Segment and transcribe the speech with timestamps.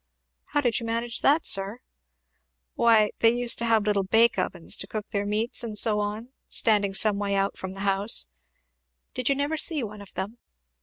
[0.45, 1.79] "How did you manage that, sir?"
[2.73, 6.29] "Why, they used to have little bake ovens to cook their meats and so on,
[6.49, 8.31] standing some way out from the house,
[9.13, 10.39] did you never gee one of them?